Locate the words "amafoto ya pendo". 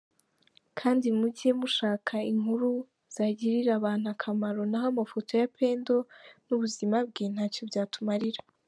4.93-5.95